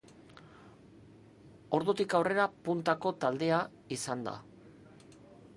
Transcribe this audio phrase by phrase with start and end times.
[1.79, 3.63] Ordutik aurrera puntako taldea
[3.99, 4.39] izan da.